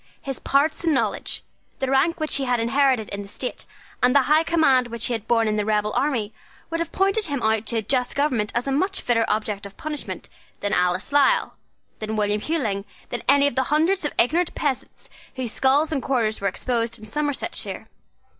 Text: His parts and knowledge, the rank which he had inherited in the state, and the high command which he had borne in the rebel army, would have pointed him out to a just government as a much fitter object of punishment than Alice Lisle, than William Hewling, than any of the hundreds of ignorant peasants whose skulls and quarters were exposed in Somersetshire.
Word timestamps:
His 0.19 0.39
parts 0.39 0.83
and 0.83 0.95
knowledge, 0.95 1.43
the 1.77 1.91
rank 1.91 2.19
which 2.19 2.37
he 2.37 2.45
had 2.45 2.59
inherited 2.59 3.07
in 3.09 3.21
the 3.21 3.27
state, 3.27 3.67
and 4.01 4.15
the 4.15 4.23
high 4.23 4.41
command 4.41 4.87
which 4.87 5.05
he 5.05 5.13
had 5.13 5.27
borne 5.27 5.47
in 5.47 5.57
the 5.57 5.63
rebel 5.63 5.93
army, 5.95 6.33
would 6.71 6.79
have 6.79 6.91
pointed 6.91 7.27
him 7.27 7.39
out 7.43 7.67
to 7.67 7.77
a 7.77 7.81
just 7.83 8.15
government 8.15 8.51
as 8.55 8.65
a 8.65 8.71
much 8.71 9.01
fitter 9.01 9.25
object 9.27 9.63
of 9.63 9.77
punishment 9.77 10.27
than 10.61 10.73
Alice 10.73 11.11
Lisle, 11.11 11.53
than 11.99 12.15
William 12.15 12.41
Hewling, 12.41 12.83
than 13.09 13.21
any 13.29 13.45
of 13.45 13.53
the 13.53 13.65
hundreds 13.65 14.03
of 14.03 14.11
ignorant 14.17 14.55
peasants 14.55 15.07
whose 15.35 15.51
skulls 15.51 15.91
and 15.91 16.01
quarters 16.01 16.41
were 16.41 16.47
exposed 16.47 16.97
in 16.97 17.05
Somersetshire. 17.05 17.87